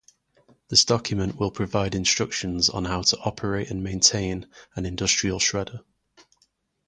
[0.69, 5.83] This document will provide instructions on how to operate and maintain an industrial shredder.